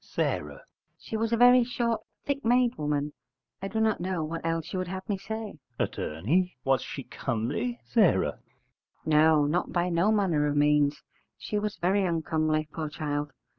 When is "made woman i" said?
2.43-3.67